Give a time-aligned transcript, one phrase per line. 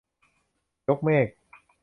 [0.87, 1.27] ยกเมฆ